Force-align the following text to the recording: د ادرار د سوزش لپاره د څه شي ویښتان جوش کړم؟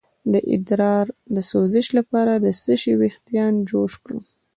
د 0.31 0.33
ادرار 0.53 1.05
د 1.35 1.37
سوزش 1.49 1.87
لپاره 1.97 2.33
د 2.45 2.47
څه 2.61 2.73
شي 2.81 2.93
ویښتان 2.99 3.53
جوش 3.69 3.93
کړم؟ 4.03 4.21